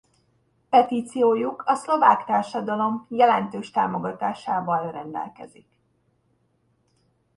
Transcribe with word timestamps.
Petíciójuk 0.69 1.63
a 1.65 1.75
szlovák 1.75 2.25
társadalom 2.25 3.05
jelentős 3.09 3.71
támogatásával 3.71 4.91
rendelkezik. 4.91 5.67